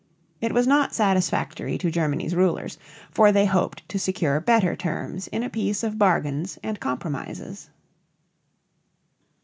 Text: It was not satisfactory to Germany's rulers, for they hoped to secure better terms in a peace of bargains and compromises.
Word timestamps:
It 0.41 0.51
was 0.51 0.65
not 0.65 0.95
satisfactory 0.95 1.77
to 1.77 1.91
Germany's 1.91 2.33
rulers, 2.33 2.79
for 3.11 3.31
they 3.31 3.45
hoped 3.45 3.87
to 3.89 3.99
secure 3.99 4.39
better 4.39 4.75
terms 4.75 5.27
in 5.27 5.43
a 5.43 5.47
peace 5.47 5.83
of 5.83 5.99
bargains 5.99 6.57
and 6.63 6.79
compromises. 6.79 7.69